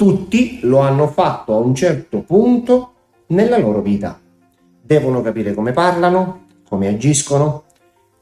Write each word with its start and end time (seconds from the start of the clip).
Tutti 0.00 0.60
lo 0.62 0.78
hanno 0.78 1.08
fatto 1.08 1.52
a 1.52 1.58
un 1.58 1.74
certo 1.74 2.22
punto 2.22 2.92
nella 3.26 3.58
loro 3.58 3.82
vita. 3.82 4.18
Devono 4.80 5.20
capire 5.20 5.52
come 5.52 5.72
parlano, 5.72 6.46
come 6.66 6.88
agiscono 6.88 7.64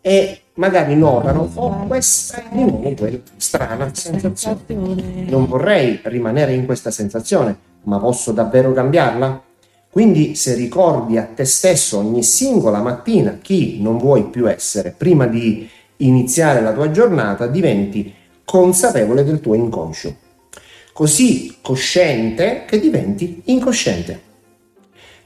e 0.01 0.41
magari 0.55 0.97
notano, 0.97 1.49
oh, 1.55 1.87
questa 1.87 2.39
è 2.39 2.45
di 2.51 2.65
nuovo 2.65 2.93
quella 2.95 3.19
strana 3.37 3.95
sensazione. 3.95 4.59
Non 5.29 5.47
vorrei 5.47 6.01
rimanere 6.03 6.53
in 6.53 6.67
questa 6.67 6.91
sensazione, 6.91 7.57
ma 7.85 8.01
posso 8.01 8.33
davvero 8.33 8.73
cambiarla? 8.73 9.41
Quindi 9.89 10.35
se 10.35 10.57
ricordi 10.57 11.17
a 11.17 11.29
te 11.33 11.45
stesso 11.45 11.99
ogni 11.99 12.25
singola 12.25 12.83
mattina 12.83 13.39
chi 13.41 13.81
non 13.81 13.99
vuoi 13.99 14.25
più 14.25 14.51
essere 14.51 14.93
prima 14.99 15.29
di 15.29 15.71
iniziare 15.99 16.61
la 16.61 16.73
tua 16.73 16.91
giornata, 16.91 17.47
diventi 17.47 18.13
consapevole 18.45 19.23
del 19.23 19.41
tuo 19.41 19.55
inconscio. 19.55 20.27
Così 20.99 21.59
cosciente 21.63 22.65
che 22.67 22.81
diventi 22.81 23.43
incosciente. 23.45 24.21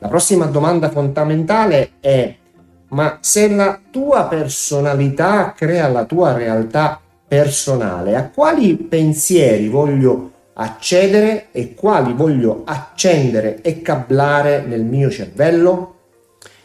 La 0.00 0.08
prossima 0.08 0.44
domanda 0.44 0.90
fondamentale 0.90 1.92
è 1.98 2.34
ma 2.88 3.16
se 3.22 3.48
la 3.48 3.80
tua 3.90 4.24
personalità 4.24 5.54
crea 5.56 5.88
la 5.88 6.04
tua 6.04 6.34
realtà 6.34 7.00
personale, 7.27 8.16
a 8.16 8.28
quali 8.28 8.77
pensieri 8.77 9.68
voglio 9.68 10.32
accedere 10.52 11.46
e 11.52 11.72
quali 11.72 12.12
voglio 12.12 12.64
accendere 12.66 13.62
e 13.62 13.80
cablare 13.80 14.66
nel 14.66 14.84
mio 14.84 15.08
cervello? 15.08 15.94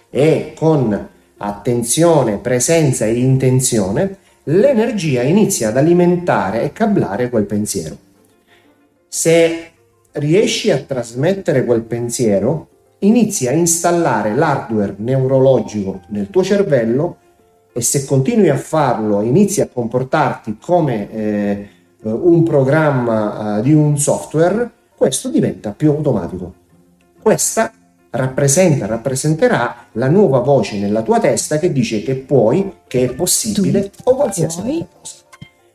E 0.09 0.51
con 0.53 1.07
attenzione, 1.37 2.39
presenza 2.39 3.05
e 3.05 3.13
intenzione, 3.13 4.17
l'energia 4.43 5.21
inizia 5.21 5.69
ad 5.69 5.77
alimentare 5.77 6.63
e 6.63 6.73
cablare 6.73 7.29
quel 7.29 7.45
pensiero. 7.45 8.06
Se 9.17 9.71
riesci 10.11 10.69
a 10.69 10.77
trasmettere 10.77 11.65
quel 11.65 11.81
pensiero, 11.81 12.67
inizi 12.99 13.47
a 13.47 13.51
installare 13.51 14.35
l'hardware 14.35 14.93
neurologico 14.99 16.01
nel 16.09 16.29
tuo 16.29 16.43
cervello 16.43 17.17
e 17.73 17.81
se 17.81 18.05
continui 18.05 18.49
a 18.49 18.57
farlo, 18.57 19.21
inizi 19.21 19.61
a 19.61 19.69
comportarti 19.73 20.59
come 20.61 21.11
eh, 21.11 21.67
un 22.03 22.43
programma 22.43 23.57
eh, 23.57 23.61
di 23.63 23.73
un 23.73 23.97
software, 23.97 24.69
questo 24.95 25.29
diventa 25.29 25.71
più 25.71 25.89
automatico. 25.89 26.53
Questa 27.19 27.71
rappresenta, 28.11 28.85
rappresenterà 28.85 29.87
la 29.93 30.09
nuova 30.09 30.41
voce 30.41 30.77
nella 30.77 31.01
tua 31.01 31.19
testa 31.19 31.57
che 31.57 31.71
dice 31.71 32.03
che 32.03 32.17
puoi, 32.17 32.71
che 32.85 33.05
è 33.05 33.15
possibile 33.15 33.89
tu 33.89 34.11
o 34.11 34.15
qualsiasi 34.15 34.59
altra 34.59 34.87
cosa. 34.95 35.15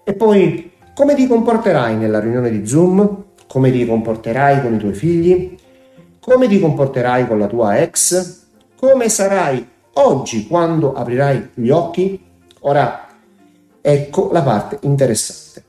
E 0.04 0.12
poi 0.12 0.70
come 0.94 1.14
ti 1.16 1.26
comporterai 1.26 1.96
nella 1.96 2.20
riunione 2.20 2.50
di 2.50 2.66
Zoom? 2.66 3.30
Come 3.52 3.70
ti 3.70 3.84
comporterai 3.84 4.62
con 4.62 4.74
i 4.74 4.78
tuoi 4.78 4.94
figli? 4.94 5.56
come 6.22 6.46
ti 6.46 6.60
comporterai 6.60 7.26
con 7.26 7.40
la 7.40 7.48
tua 7.48 7.80
ex, 7.80 8.44
come 8.76 9.08
sarai 9.08 9.68
oggi 9.94 10.46
quando 10.46 10.92
aprirai 10.94 11.50
gli 11.54 11.68
occhi. 11.68 12.24
Ora, 12.60 13.08
ecco 13.80 14.30
la 14.30 14.42
parte 14.42 14.78
interessante. 14.82 15.64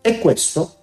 E 0.00 0.18
questo 0.18 0.74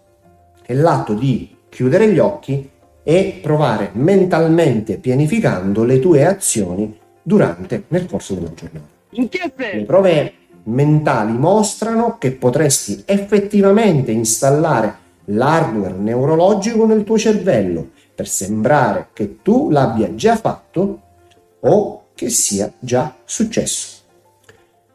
è 0.62 0.74
l'atto 0.76 1.16
di 1.16 1.58
chiudere 1.68 2.12
gli 2.12 2.20
occhi 2.20 2.70
e 3.02 3.40
provare 3.42 3.90
mentalmente 3.94 4.98
pianificando 4.98 5.84
le 5.84 6.00
tue 6.00 6.24
azioni 6.24 6.96
durante 7.24 7.86
nel 7.88 8.06
corso 8.06 8.36
della 8.36 8.54
giornata. 8.54 8.86
Le 9.10 9.84
prove 9.84 10.34
mentali 10.66 11.32
mostrano 11.32 12.18
che 12.20 12.34
potresti 12.34 13.02
effettivamente 13.08 14.12
installare 14.12 15.06
l'hardware 15.30 15.96
neurologico 15.96 16.86
nel 16.86 17.04
tuo 17.04 17.18
cervello 17.18 17.90
per 18.14 18.28
sembrare 18.28 19.10
che 19.14 19.42
tu 19.42 19.70
l'abbia 19.70 20.14
già 20.16 20.36
fatto 20.36 21.02
o 21.60 22.04
che 22.14 22.30
sia 22.30 22.72
già 22.80 23.16
successo. 23.24 23.96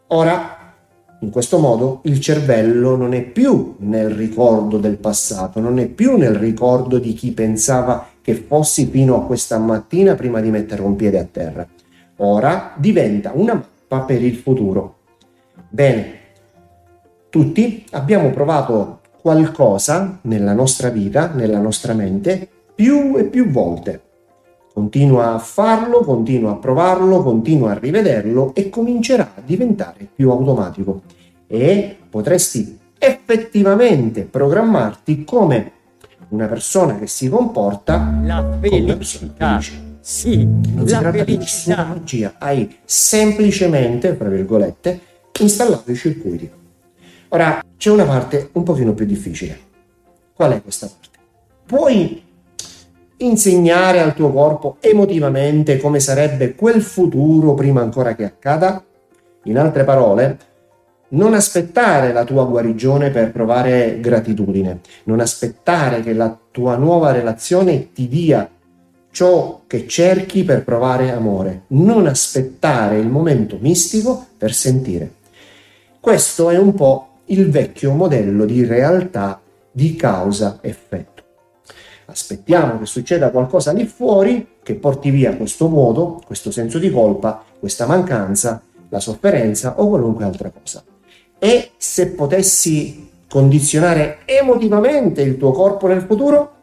Ora, 0.09 0.75
in 1.21 1.31
questo 1.31 1.59
modo, 1.59 2.01
il 2.05 2.21
cervello 2.21 2.97
non 2.97 3.15
è 3.15 3.23
più 3.23 3.77
nel 3.79 4.11
ricordo 4.11 4.79
del 4.79 4.97
passato, 4.97 5.61
non 5.61 5.79
è 5.79 5.87
più 5.87 6.17
nel 6.17 6.35
ricordo 6.35 6.99
di 6.99 7.13
chi 7.13 7.31
pensava 7.31 8.09
che 8.21 8.35
fossi 8.35 8.87
fino 8.87 9.17
a 9.17 9.25
questa 9.25 9.59
mattina 9.59 10.15
prima 10.15 10.41
di 10.41 10.51
mettere 10.51 10.83
un 10.83 10.97
piede 10.97 11.19
a 11.19 11.29
terra. 11.31 11.67
Ora 12.17 12.75
diventa 12.77 13.33
una 13.35 13.55
mappa 13.55 14.05
per 14.05 14.23
il 14.23 14.37
futuro. 14.37 14.97
Bene, 15.69 16.21
tutti 17.29 17.85
abbiamo 17.91 18.31
provato 18.31 19.02
qualcosa 19.23 20.19
nella 20.23 20.53
nostra 20.53 20.89
vita, 20.89 21.31
nella 21.33 21.61
nostra 21.61 21.95
mente, 21.95 22.49
più 22.75 23.17
e 23.17 23.25
più 23.25 23.49
volte. 23.51 24.03
Continua 24.75 25.35
a 25.35 25.39
farlo, 25.39 26.01
continua 26.01 26.51
a 26.51 26.57
provarlo, 26.57 27.23
continua 27.23 27.71
a 27.71 27.79
rivederlo 27.79 28.53
e 28.55 28.69
comincerà 28.69 29.35
a 29.37 29.41
diventare 29.45 30.09
più 30.13 30.31
automatico 30.31 31.03
e 31.47 31.97
potresti 32.11 32.79
effettivamente 32.99 34.23
programmarti 34.23 35.25
come 35.25 35.73
una 36.31 36.47
persona 36.47 36.99
che 36.99 37.07
si 37.07 37.29
comporta 37.29 38.19
la 38.25 38.59
felicità. 38.61 39.61
Sì, 40.01 40.45
non 40.45 40.89
si 40.89 40.99
tratta 40.99 41.23
di 41.23 41.37
nessuna 41.37 41.85
magia, 41.85 42.35
hai 42.39 42.79
semplicemente, 42.85 44.17
tra 44.17 44.29
virgolette, 44.29 45.01
installato 45.39 45.93
i 45.93 45.95
circuiti. 45.95 46.51
Ora 47.35 47.63
c'è 47.79 47.89
una 47.89 48.05
parte 48.05 48.51
un 48.53 48.63
pochino 48.63 48.93
più 48.93 49.07
difficile. 49.07 49.59
Qual 50.35 50.53
è 50.53 50.63
questa 50.63 50.87
parte? 50.87 51.19
Puoi 51.65 52.23
insegnare 53.17 54.01
al 54.01 54.15
tuo 54.15 54.31
corpo 54.31 54.77
emotivamente 54.81 55.79
come 55.79 55.99
sarebbe 55.99 56.55
quel 56.55 56.83
futuro 56.83 57.55
prima 57.55 57.81
ancora 57.81 58.15
che 58.15 58.25
accada? 58.25 58.85
In 59.45 59.57
altre 59.57 59.85
parole, 59.85 60.39
non 61.11 61.33
aspettare 61.33 62.13
la 62.13 62.25
tua 62.25 62.45
guarigione 62.45 63.09
per 63.09 63.33
provare 63.33 63.99
gratitudine, 63.99 64.81
non 65.05 65.21
aspettare 65.21 66.03
che 66.03 66.13
la 66.13 66.39
tua 66.51 66.77
nuova 66.77 67.13
relazione 67.13 67.95
ti 67.95 68.09
dia 68.09 68.47
ciò 69.11 69.63
che 69.67 69.87
cerchi 69.87 70.45
per 70.45 70.65
provare 70.65 71.11
amore, 71.11 71.63
non 71.69 72.07
aspettare 72.07 72.99
il 72.99 73.09
momento 73.09 73.57
mistico 73.59 74.27
per 74.37 74.53
sentire. 74.53 75.13
Questo 75.99 76.51
è 76.51 76.59
un 76.59 76.75
po' 76.75 77.07
il 77.27 77.51
vecchio 77.51 77.93
modello 77.93 78.45
di 78.45 78.65
realtà 78.65 79.41
di 79.71 79.97
causa-effetto. 79.97 81.23
Aspettiamo 82.07 82.79
che 82.79 82.87
succeda 82.87 83.31
qualcosa 83.31 83.73
lì 83.73 83.87
fuori 83.87 84.57
che 84.63 84.75
porti 84.75 85.11
via 85.11 85.35
questo 85.37 85.69
vuoto, 85.69 86.21
questo 86.27 86.51
senso 86.51 86.79
di 86.79 86.91
colpa, 86.91 87.43
questa 87.59 87.87
mancanza, 87.87 88.63
la 88.89 89.01
sofferenza 89.01 89.81
o 89.81 89.89
qualunque 89.89 90.25
altra 90.25 90.51
cosa. 90.51 90.85
E 91.39 91.71
se 91.77 92.11
potessi 92.11 93.11
condizionare 93.29 94.19
emotivamente 94.27 95.23
il 95.23 95.39
tuo 95.39 95.53
corpo 95.53 95.87
nel 95.87 96.03
futuro? 96.03 96.57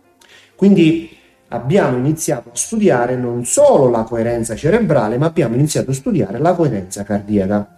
Quindi 0.56 1.18
abbiamo 1.48 1.98
iniziato 1.98 2.50
a 2.50 2.56
studiare 2.56 3.16
non 3.16 3.46
solo 3.46 3.90
la 3.90 4.04
coerenza 4.04 4.56
cerebrale, 4.56 5.18
ma 5.18 5.26
abbiamo 5.26 5.56
iniziato 5.56 5.92
a 5.92 5.96
studiare 5.96 6.38
la 6.38 6.54
coerenza 6.54 7.04
cardiaca. 7.04 7.76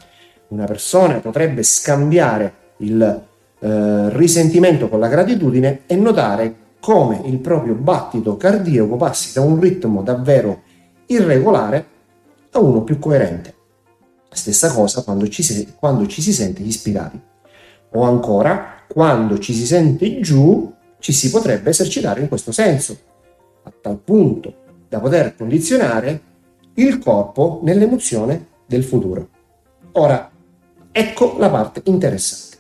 Una 0.50 0.66
persona 0.66 1.20
potrebbe 1.20 1.64
scambiare 1.64 2.54
il 2.82 3.24
eh, 3.60 4.10
risentimento 4.16 4.90
con 4.90 5.00
la 5.00 5.08
gratitudine 5.08 5.82
e 5.86 5.96
notare 5.96 6.56
come 6.80 7.22
il 7.26 7.38
proprio 7.40 7.76
battito 7.76 8.36
cardiaco 8.36 8.96
passi 8.98 9.34
da 9.34 9.42
un 9.42 9.60
ritmo 9.60 10.02
davvero 10.02 10.64
irregolare 11.06 11.86
a 12.52 12.60
uno 12.60 12.84
più 12.84 13.00
coerente. 13.00 13.56
Stessa 14.30 14.72
cosa 14.72 15.04
quando 15.04 15.28
ci, 15.28 15.44
si, 15.44 15.74
quando 15.78 16.08
ci 16.08 16.22
si 16.22 16.34
sente 16.34 16.62
ispirati. 16.62 17.20
O 17.94 18.04
ancora, 18.04 18.84
quando 18.88 19.38
ci 19.40 19.54
si 19.54 19.66
sente 19.66 20.20
giù, 20.22 20.74
ci 21.00 21.12
si 21.12 21.30
potrebbe 21.30 21.70
esercitare 21.70 22.22
in 22.22 22.28
questo 22.28 22.52
senso, 22.52 22.98
a 23.64 23.74
tal 23.82 23.98
punto 23.98 24.56
da 24.88 25.00
poter 25.00 25.36
condizionare 25.36 26.22
il 26.76 27.00
corpo 27.00 27.60
nell'emozione 27.64 28.48
del 28.66 28.84
futuro. 28.84 29.28
Ora, 29.94 30.32
ecco 30.92 31.36
la 31.38 31.50
parte 31.50 31.82
interessante. 31.86 32.51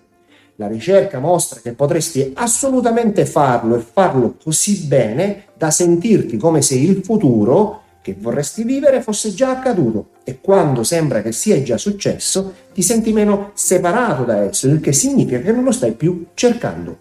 La 0.61 0.67
ricerca 0.67 1.17
mostra 1.17 1.59
che 1.59 1.73
potresti 1.73 2.33
assolutamente 2.35 3.25
farlo 3.25 3.75
e 3.75 3.79
farlo 3.79 4.35
così 4.43 4.83
bene 4.83 5.45
da 5.57 5.71
sentirti 5.71 6.37
come 6.37 6.61
se 6.61 6.75
il 6.75 7.01
futuro 7.03 7.81
che 8.03 8.15
vorresti 8.15 8.63
vivere 8.63 9.01
fosse 9.01 9.33
già 9.33 9.49
accaduto 9.49 10.09
e 10.23 10.39
quando 10.39 10.83
sembra 10.83 11.23
che 11.23 11.31
sia 11.31 11.59
già 11.63 11.79
successo 11.79 12.53
ti 12.75 12.83
senti 12.83 13.11
meno 13.11 13.49
separato 13.55 14.23
da 14.23 14.43
esso, 14.43 14.67
il 14.67 14.79
che 14.79 14.93
significa 14.93 15.39
che 15.39 15.51
non 15.51 15.63
lo 15.63 15.71
stai 15.71 15.93
più 15.93 16.27
cercando. 16.35 16.95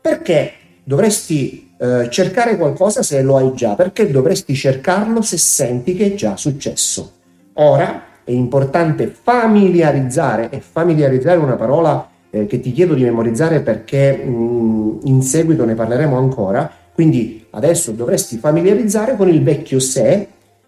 Perché 0.00 0.52
dovresti 0.82 1.74
eh, 1.78 2.08
cercare 2.08 2.56
qualcosa 2.56 3.02
se 3.02 3.20
lo 3.20 3.36
hai 3.36 3.52
già? 3.52 3.74
Perché 3.74 4.10
dovresti 4.10 4.54
cercarlo 4.54 5.20
se 5.20 5.36
senti 5.36 5.94
che 5.94 6.06
è 6.06 6.14
già 6.14 6.38
successo? 6.38 7.12
Ora 7.52 8.02
è 8.24 8.30
importante 8.30 9.08
familiarizzare 9.08 10.48
e 10.48 10.60
familiarizzare 10.60 11.36
una 11.36 11.56
parola 11.56 12.16
eh, 12.30 12.46
che 12.46 12.60
ti 12.60 12.72
chiedo 12.72 12.94
di 12.94 13.04
memorizzare 13.04 13.60
perché 13.60 14.16
mh, 14.16 15.00
in 15.04 15.22
seguito 15.22 15.64
ne 15.64 15.74
parleremo 15.74 16.16
ancora, 16.16 16.70
Quindi 16.98 17.46
adesso 17.50 17.92
dovresti 17.92 18.38
familiarizzare 18.38 19.14
con 19.14 19.28
il 19.28 19.40
vecchio 19.40 19.78
sé 19.78 20.26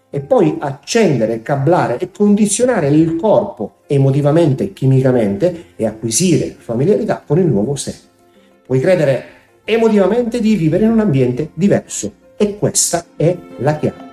e 0.09 0.19
poi 0.21 0.55
accendere, 0.59 1.41
cablare 1.41 1.97
e 1.97 2.09
condizionare 2.09 2.87
il 2.87 3.17
corpo 3.17 3.79
emotivamente 3.87 4.63
e 4.63 4.71
chimicamente 4.71 5.73
e 5.75 5.85
acquisire 5.85 6.55
familiarità 6.57 7.21
con 7.27 7.37
il 7.37 7.47
nuovo 7.47 7.75
sé. 7.75 7.93
Puoi 8.65 8.79
credere 8.79 9.23
emotivamente 9.65 10.39
di 10.39 10.55
vivere 10.55 10.85
in 10.85 10.91
un 10.91 11.01
ambiente 11.01 11.49
diverso 11.53 12.13
e 12.37 12.57
questa 12.57 13.05
è 13.17 13.35
la 13.57 13.75
chiave. 13.75 14.10